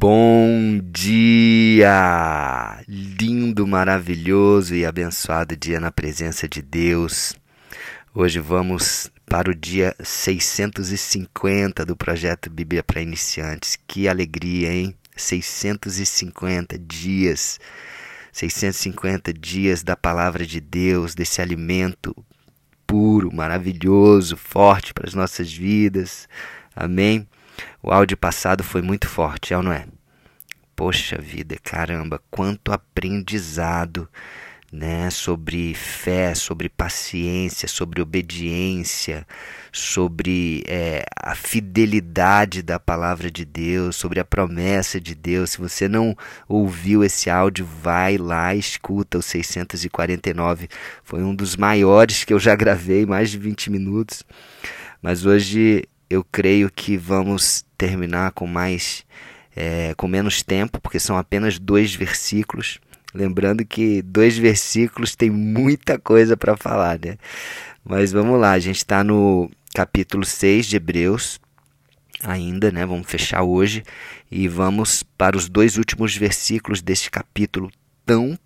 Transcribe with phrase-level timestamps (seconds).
[0.00, 1.90] Bom dia!
[2.86, 7.34] Lindo, maravilhoso e abençoado dia na presença de Deus.
[8.14, 13.76] Hoje vamos para o dia 650 do projeto Bíblia para Iniciantes.
[13.88, 14.94] Que alegria, hein?
[15.16, 17.58] 650 dias.
[18.30, 22.14] 650 dias da palavra de Deus, desse alimento
[22.86, 26.28] puro, maravilhoso, forte para as nossas vidas.
[26.76, 27.26] Amém?
[27.82, 29.86] O áudio passado foi muito forte, é ou não é?
[30.74, 34.08] Poxa vida, caramba, quanto aprendizado
[34.70, 39.26] né, sobre fé, sobre paciência, sobre obediência,
[39.72, 45.50] sobre é, a fidelidade da palavra de Deus, sobre a promessa de Deus.
[45.50, 46.16] Se você não
[46.46, 50.68] ouviu esse áudio, vai lá, escuta o 649.
[51.02, 54.22] Foi um dos maiores que eu já gravei, mais de 20 minutos.
[55.00, 59.04] Mas hoje eu creio que vamos terminar com mais
[59.54, 62.78] é, com menos tempo, porque são apenas dois versículos.
[63.12, 67.16] Lembrando que dois versículos tem muita coisa para falar, né?
[67.84, 71.40] Mas vamos lá, a gente está no capítulo 6 de Hebreus,
[72.22, 72.84] ainda, né?
[72.86, 73.82] Vamos fechar hoje
[74.30, 77.70] e vamos para os dois últimos versículos deste capítulo
[78.04, 78.38] tão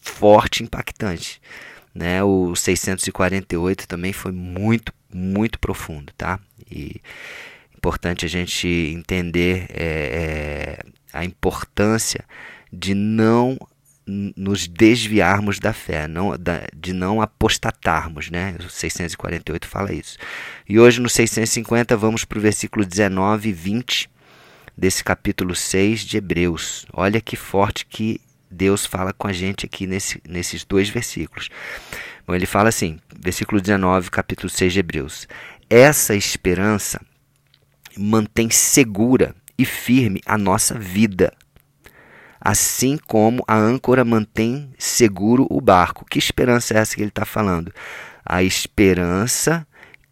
[0.00, 1.40] forte e impactante.
[1.94, 2.22] Né?
[2.22, 6.40] O 648 também foi muito, muito profundo, tá?
[6.68, 7.00] E
[7.76, 10.78] importante a gente entender é, é,
[11.12, 12.24] a importância
[12.72, 13.56] de não
[14.06, 18.56] nos desviarmos da fé, não, da, de não apostatarmos, né?
[18.60, 20.18] O 648 fala isso.
[20.68, 24.10] E hoje no 650 vamos para o versículo 19 e 20
[24.76, 26.84] desse capítulo 6 de Hebreus.
[26.92, 31.48] Olha que forte que Deus fala com a gente aqui nesse, nesses dois versículos.
[32.26, 35.28] Bom, ele fala assim, versículo 19, capítulo 6 de Hebreus.
[35.68, 37.00] Essa esperança
[37.96, 41.32] mantém segura e firme a nossa vida,
[42.40, 46.04] assim como a âncora mantém seguro o barco.
[46.04, 47.72] Que esperança é essa que ele está falando?
[48.24, 49.66] A esperança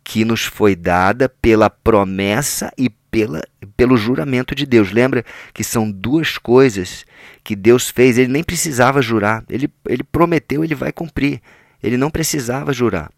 [0.05, 3.43] que nos foi dada pela promessa e pela,
[3.77, 4.91] pelo juramento de Deus.
[4.91, 7.05] Lembra que são duas coisas
[7.45, 11.41] que Deus fez, ele nem precisava jurar, ele, ele prometeu, ele vai cumprir.
[11.83, 13.11] Ele não precisava jurar.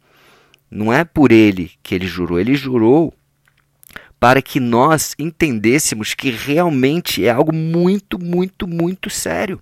[0.71, 3.15] Não é por ele que ele jurou, ele jurou
[4.19, 9.61] para que nós entendêssemos que realmente é algo muito, muito, muito sério.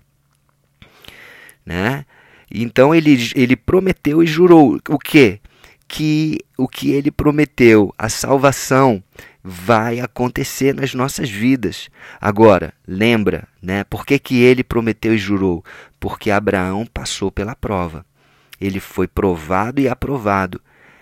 [1.65, 2.05] Né?
[2.49, 5.39] Então ele, ele prometeu e jurou o quê?
[5.87, 9.03] Que o que ele prometeu, a salvação,
[9.43, 11.89] vai acontecer nas nossas vidas.
[12.21, 13.83] Agora, lembra, né?
[13.83, 15.63] Por que, que ele prometeu e jurou?
[15.99, 18.05] Porque Abraão passou pela prova.
[18.59, 20.61] Ele foi provado e aprovado.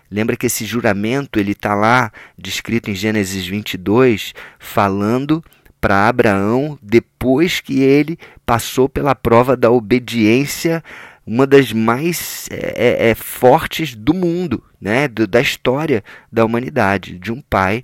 [0.09, 5.44] Lembra que esse juramento ele está lá descrito em Gênesis 22, falando
[5.79, 10.84] para Abraão depois que ele passou pela prova da obediência,
[11.25, 17.18] uma das mais é, é, é fortes do mundo, né, do, da história da humanidade,
[17.18, 17.83] de um pai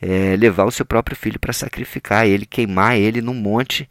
[0.00, 3.88] é, levar o seu próprio filho para sacrificar ele, queimar ele num monte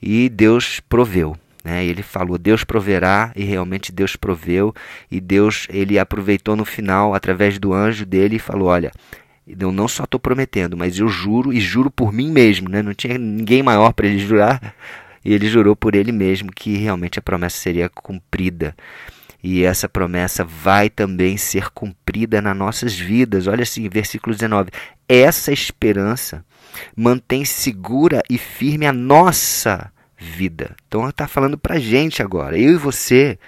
[0.00, 1.36] e Deus proveu.
[1.68, 1.84] Né?
[1.84, 4.74] Ele falou, Deus proverá, e realmente Deus proveu,
[5.10, 8.90] e Deus ele aproveitou no final, através do anjo dele, e falou: Olha,
[9.46, 12.70] eu não só estou prometendo, mas eu juro e juro por mim mesmo.
[12.70, 12.80] Né?
[12.80, 14.74] Não tinha ninguém maior para ele jurar,
[15.22, 18.74] e ele jurou por ele mesmo que realmente a promessa seria cumprida.
[19.44, 23.46] E essa promessa vai também ser cumprida nas nossas vidas.
[23.46, 24.70] Olha assim, versículo 19.
[25.06, 26.42] Essa esperança
[26.96, 30.74] mantém segura e firme a nossa vida.
[30.86, 33.38] Então está falando para a gente agora, eu e você,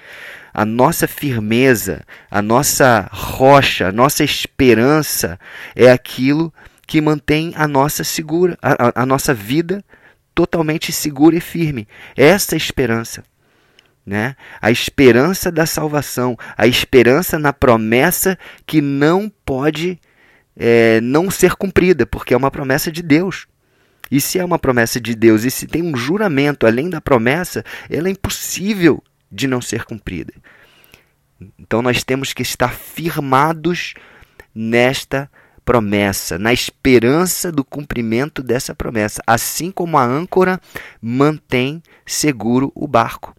[0.54, 5.38] a nossa firmeza, a nossa rocha, a nossa esperança
[5.74, 6.52] é aquilo
[6.86, 9.84] que mantém a nossa segura, a, a nossa vida
[10.34, 11.86] totalmente segura e firme.
[12.16, 13.22] Essa esperança.
[14.06, 14.34] Né?
[14.60, 20.00] A esperança da salvação, a esperança na promessa que não pode
[20.56, 23.46] é, não ser cumprida, porque é uma promessa de Deus.
[24.10, 27.64] E se é uma promessa de Deus e se tem um juramento além da promessa,
[27.88, 30.32] ela é impossível de não ser cumprida.
[31.58, 33.94] Então nós temos que estar firmados
[34.54, 35.30] nesta
[35.64, 40.60] promessa, na esperança do cumprimento dessa promessa, assim como a âncora
[41.00, 43.34] mantém seguro o barco.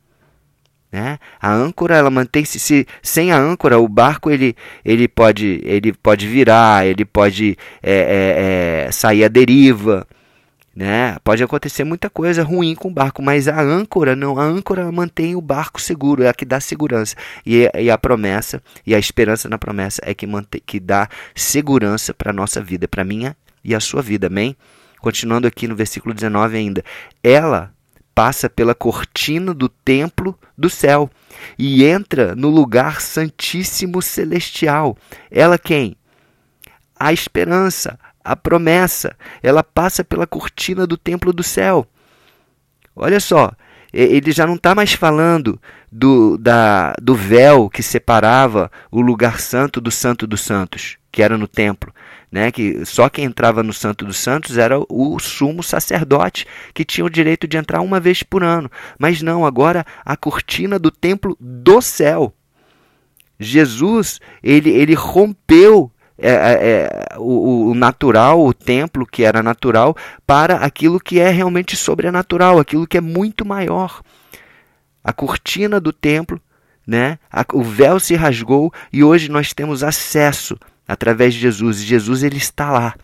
[0.92, 1.20] Né?
[1.40, 6.28] A âncora ela mantém-se se, sem a âncora o barco ele, ele pode ele pode
[6.28, 10.06] virar, ele pode é, é, é, sair à deriva.
[10.74, 11.18] Né?
[11.24, 15.36] Pode acontecer muita coisa ruim com o barco, mas a âncora não, a âncora mantém
[15.36, 17.16] o barco seguro, é a que dá segurança.
[17.46, 22.14] E, e a promessa e a esperança na promessa é que, mantém, que dá segurança
[22.14, 24.56] para a nossa vida, para a minha e a sua vida, amém?
[25.02, 26.86] continuando aqui no versículo 19 ainda,
[27.24, 27.74] ela
[28.14, 31.10] passa pela cortina do templo do céu
[31.58, 34.96] e entra no lugar santíssimo celestial.
[35.30, 35.96] Ela quem?
[36.98, 39.16] A esperança, a promessa.
[39.42, 41.88] Ela passa pela cortina do templo do céu.
[42.96, 43.52] Olha só,
[43.94, 45.60] ele já não está mais falando
[45.92, 51.38] do, da, do véu que separava o lugar santo do santo dos santos, que era
[51.38, 51.94] no templo.
[52.32, 57.04] Né, que só quem entrava no Santo dos Santos era o sumo sacerdote, que tinha
[57.04, 58.72] o direito de entrar uma vez por ano.
[58.98, 62.34] Mas não, agora a cortina do templo do céu.
[63.38, 65.92] Jesus, ele, ele rompeu
[66.22, 69.96] é, é, é, o, o, natural, o templo que era natural,
[70.26, 74.02] para aquilo que é realmente sobrenatural, aquilo que é muito maior.
[75.04, 76.40] A cortina do templo,
[76.86, 77.18] né?
[77.32, 80.56] A, o véu se rasgou e hoje nós temos acesso
[80.88, 81.82] através de Jesus.
[81.82, 82.96] E Jesus ele está lá.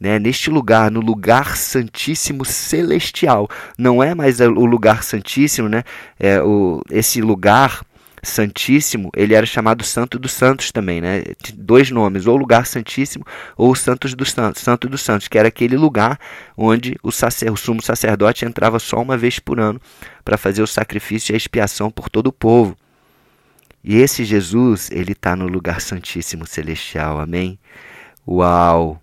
[0.00, 3.48] Né, neste lugar, no lugar santíssimo celestial.
[3.78, 5.84] Não é mais o lugar santíssimo, né?
[6.18, 7.82] É o, esse lugar
[8.22, 11.24] Santíssimo, ele era chamado Santo dos Santos também, né?
[11.54, 13.26] Dois nomes, ou lugar Santíssimo
[13.56, 16.18] ou Santos dos Santos, Santo dos Santos, que era aquele lugar
[16.56, 19.80] onde o, sacer, o sumo sacerdote entrava só uma vez por ano
[20.24, 22.76] para fazer o sacrifício e a expiação por todo o povo.
[23.82, 27.58] E esse Jesus, ele está no lugar Santíssimo Celestial, amém?
[28.26, 29.00] Uau!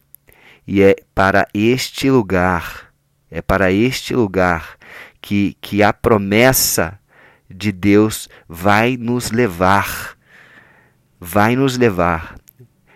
[0.65, 2.93] E é para este lugar,
[3.29, 4.77] é para este lugar
[5.21, 6.98] que, que a promessa
[7.49, 10.17] de Deus vai nos levar.
[11.19, 12.35] Vai nos levar.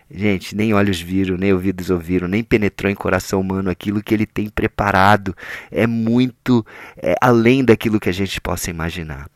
[0.10, 4.28] Gente, nem olhos viram, nem ouvidos ouviram, nem penetrou em coração humano aquilo que ele
[4.28, 5.36] tem preparado.
[5.72, 6.64] É muito
[6.98, 9.28] é, além daquilo que a gente possa imaginar.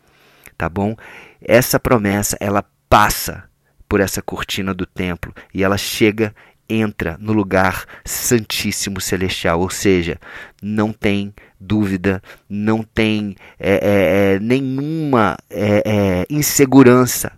[0.55, 0.95] Tá bom?
[1.41, 3.45] Essa promessa, ela passa
[3.89, 6.33] por essa cortina do templo e ela chega
[6.69, 10.19] entra no lugar santíssimo celestial, ou seja,
[10.61, 17.31] não tem dúvida, não tem é, é, é nenhuma é, é, insegurança.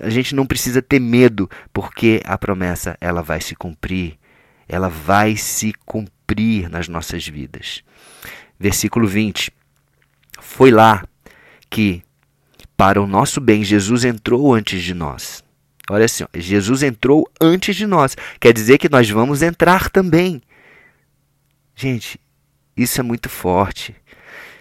[0.00, 4.16] A gente não precisa ter medo, porque a promessa ela vai se cumprir,
[4.68, 7.82] ela vai se cumprir nas nossas vidas.
[8.58, 9.52] Versículo 20.
[10.40, 11.04] Foi lá
[11.68, 12.02] que,
[12.76, 15.42] para o nosso bem, Jesus entrou antes de nós
[15.90, 18.16] Olha assim, Jesus entrou antes de nós.
[18.38, 20.42] Quer dizer que nós vamos entrar também.
[21.74, 22.20] Gente,
[22.76, 23.94] isso é muito forte.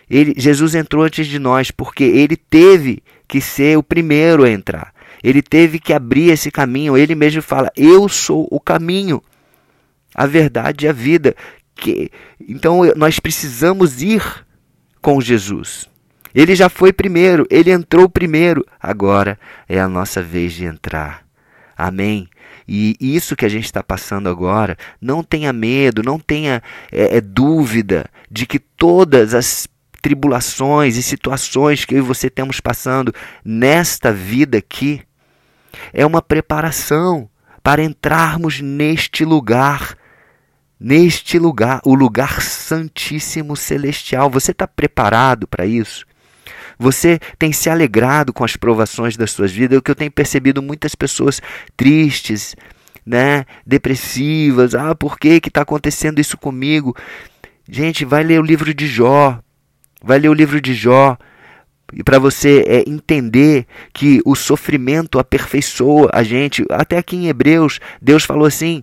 [0.09, 4.93] Ele, Jesus entrou antes de nós porque ele teve que ser o primeiro a entrar.
[5.21, 6.97] Ele teve que abrir esse caminho.
[6.97, 9.21] Ele mesmo fala: Eu sou o caminho,
[10.15, 11.35] a verdade e a vida.
[11.75, 12.09] Que,
[12.47, 14.23] então nós precisamos ir
[15.01, 15.89] com Jesus.
[16.37, 18.63] Ele já foi primeiro, ele entrou primeiro.
[18.79, 21.25] Agora é a nossa vez de entrar.
[21.75, 22.29] Amém?
[22.67, 26.61] E isso que a gente está passando agora, não tenha medo, não tenha
[26.91, 29.67] é, é, dúvida de que todas as
[29.99, 33.11] tribulações e situações que eu e você temos passando
[33.43, 35.01] nesta vida aqui
[35.91, 37.27] é uma preparação
[37.63, 39.97] para entrarmos neste lugar
[40.79, 44.29] neste lugar, o lugar santíssimo celestial.
[44.29, 46.05] Você está preparado para isso?
[46.77, 49.75] Você tem se alegrado com as provações das suas vidas?
[49.75, 51.41] É o que eu tenho percebido muitas pessoas
[51.75, 52.55] tristes,
[53.05, 54.75] né, depressivas.
[54.75, 56.95] Ah, por que que está acontecendo isso comigo?
[57.69, 59.39] Gente, vai ler o livro de Jó.
[60.03, 61.17] Vai ler o livro de Jó
[61.93, 66.65] e para você é, entender que o sofrimento aperfeiçoa a gente.
[66.69, 68.81] Até aqui em Hebreus, Deus falou assim: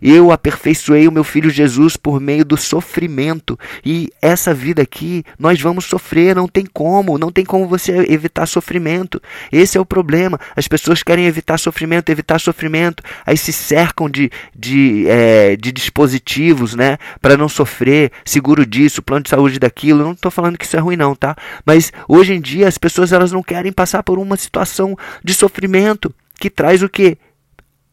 [0.00, 3.58] eu aperfeiçoei o meu filho Jesus por meio do sofrimento.
[3.84, 8.46] E essa vida aqui, nós vamos sofrer, não tem como, não tem como você evitar
[8.46, 9.20] sofrimento.
[9.50, 10.38] Esse é o problema.
[10.54, 16.74] As pessoas querem evitar sofrimento, evitar sofrimento, aí se cercam de, de, é, de dispositivos,
[16.74, 20.04] né, para não sofrer, seguro disso, plano de saúde daquilo.
[20.04, 21.36] não estou falando que isso é ruim, não, tá?
[21.64, 26.14] Mas hoje em dia as pessoas elas não querem passar por uma situação de sofrimento
[26.38, 27.16] que traz o que?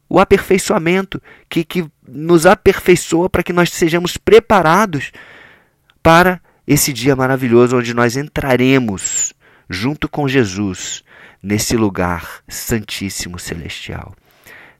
[0.09, 5.11] O aperfeiçoamento, que, que nos aperfeiçoa para que nós sejamos preparados
[6.01, 9.33] para esse dia maravilhoso onde nós entraremos
[9.69, 11.03] junto com Jesus
[11.41, 14.15] nesse lugar santíssimo celestial.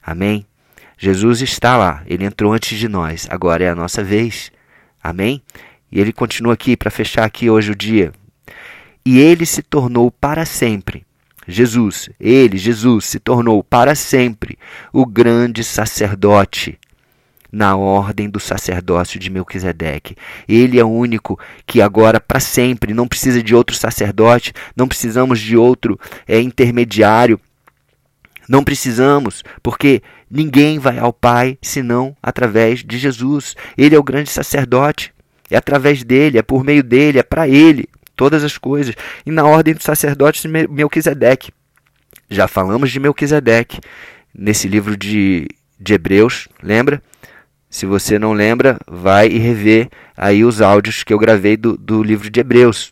[0.01, 0.46] Amém?
[0.98, 4.51] Jesus está lá, ele entrou antes de nós, agora é a nossa vez.
[5.01, 5.42] Amém?
[5.92, 8.13] E ele continua aqui para fechar aqui hoje o dia.
[9.06, 11.06] E ele se tornou para sempre
[11.48, 14.58] Jesus, ele, Jesus, se tornou para sempre
[14.92, 16.80] o grande sacerdote
[17.52, 20.16] na ordem do sacerdócio de Melquisedeque.
[20.48, 25.40] Ele é o único que agora, para sempre, não precisa de outro sacerdote, não precisamos
[25.40, 27.40] de outro é, intermediário.
[28.50, 30.02] Não precisamos, porque
[30.36, 33.56] Ninguém vai ao Pai senão através de Jesus.
[33.78, 35.14] Ele é o grande sacerdote.
[35.48, 38.96] É através dele, é por meio dele, é para ele todas as coisas.
[39.25, 41.51] E na ordem dos sacerdotes, Melquisedeque.
[42.29, 43.79] Já falamos de Melquisedeque
[44.34, 45.48] nesse livro de,
[45.79, 47.01] de Hebreus, lembra?
[47.70, 52.03] Se você não lembra, vai e revê aí os áudios que eu gravei do, do
[52.03, 52.91] livro de Hebreus.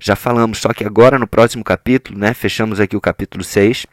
[0.00, 3.86] Já falamos, só que agora no próximo capítulo, né, fechamos aqui o capítulo 6.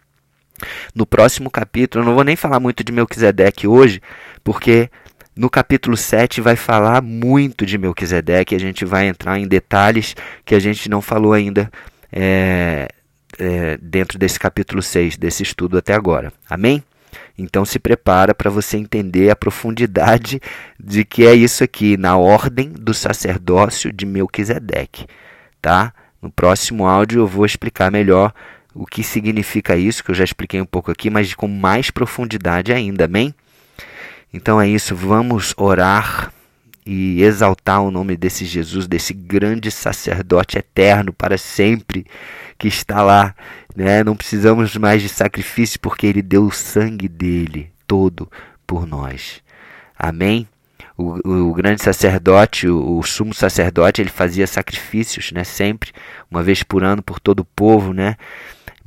[0.93, 4.01] No próximo capítulo, eu não vou nem falar muito de Melquisedeque hoje,
[4.43, 4.89] porque
[5.35, 10.15] no capítulo 7 vai falar muito de Melquisedeque, a gente vai entrar em detalhes
[10.45, 11.69] que a gente não falou ainda
[12.11, 12.87] é,
[13.37, 16.31] é, dentro desse capítulo 6, desse estudo até agora.
[16.49, 16.81] Amém?
[17.37, 20.41] Então se prepara para você entender a profundidade
[20.79, 25.05] de que é isso aqui, na ordem do sacerdócio de Melquisedeque.
[25.61, 25.93] Tá?
[26.21, 28.33] No próximo áudio eu vou explicar melhor
[28.73, 32.71] o que significa isso, que eu já expliquei um pouco aqui, mas com mais profundidade
[32.71, 33.05] ainda.
[33.05, 33.33] Amém?
[34.35, 36.29] Então é isso, vamos orar
[36.85, 42.05] e exaltar o nome desse Jesus, desse grande sacerdote eterno para sempre
[42.57, 43.33] que está lá.
[43.73, 44.03] Né?
[44.03, 48.29] Não precisamos mais de sacrifício porque ele deu o sangue dele todo
[48.67, 49.41] por nós.
[49.97, 50.45] Amém?
[50.97, 55.91] O, o, grande sacerdote, o, o, sumo sacerdote, ele fazia sacrifícios, né, sempre,
[56.29, 58.17] uma vez por ano por todo o povo, né?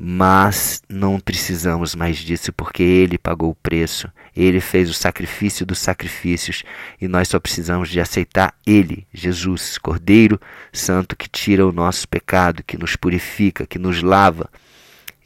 [0.01, 4.09] Mas não precisamos mais disso porque ele pagou o preço.
[4.35, 6.63] Ele fez o sacrifício dos sacrifícios
[7.01, 10.41] e nós só precisamos de aceitar ele, Jesus, Cordeiro
[10.73, 14.49] Santo que tira o nosso pecado, que nos purifica, que nos lava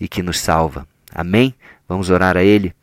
[0.01, 0.89] e que nos salva.
[1.15, 1.55] Amém?
[1.87, 2.75] Vamos orar a ele.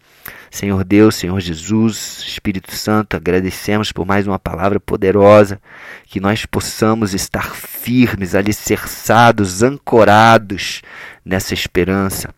[0.51, 5.61] Senhor Deus, Senhor Jesus, Espírito Santo, agradecemos por mais uma palavra poderosa,
[6.05, 10.81] que nós possamos estar firmes, alicerçados, ancorados
[11.29, 12.33] nessa esperança,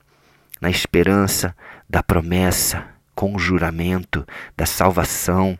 [0.60, 1.56] na esperança
[1.90, 2.84] da promessa,
[3.16, 5.58] com o juramento, da salvação,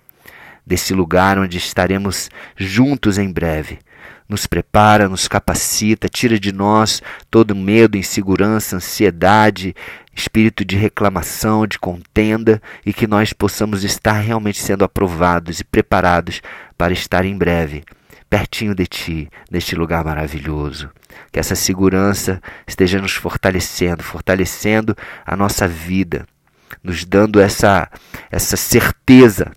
[0.68, 3.80] desse lugar onde estaremos juntos em breve.
[4.28, 9.74] Nos prepara, nos capacita, tira de nós todo medo, insegurança, ansiedade,
[10.14, 16.42] espírito de reclamação, de contenda e que nós possamos estar realmente sendo aprovados e preparados
[16.78, 17.86] para estar em breve
[18.32, 20.90] pertinho de ti, neste lugar maravilhoso.
[21.34, 24.96] Que essa segurança esteja nos fortalecendo, fortalecendo
[25.26, 26.26] a nossa vida,
[26.82, 27.92] nos dando essa
[28.32, 29.52] essa certeza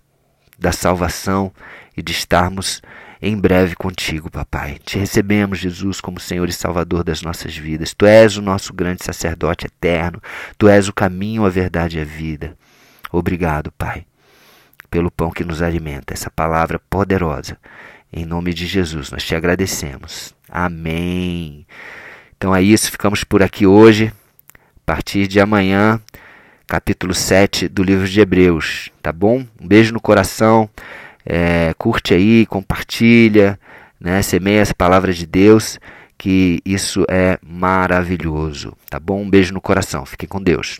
[0.59, 1.53] da salvação
[1.95, 2.81] e de estarmos
[3.21, 4.77] em breve contigo, papai.
[4.83, 7.93] Te recebemos, Jesus, como Senhor e Salvador das nossas vidas.
[7.93, 10.21] Tu és o nosso grande sacerdote eterno.
[10.57, 12.57] Tu és o caminho, a verdade e a vida.
[13.09, 14.05] Obrigado, Pai,
[14.91, 17.57] pelo pão que nos alimenta, essa palavra poderosa.
[18.17, 20.33] Em nome de Jesus, nós te agradecemos.
[20.47, 21.67] Amém.
[22.37, 24.13] Então é isso, ficamos por aqui hoje.
[24.53, 25.99] A partir de amanhã,
[26.65, 29.45] capítulo 7 do livro de Hebreus, tá bom?
[29.59, 30.69] Um beijo no coração.
[31.25, 33.59] É, curte aí, compartilha,
[33.99, 34.21] né?
[34.21, 35.77] Semeia essa palavra de Deus,
[36.17, 39.23] que isso é maravilhoso, tá bom?
[39.23, 40.05] Um beijo no coração.
[40.05, 40.79] Fiquem com Deus.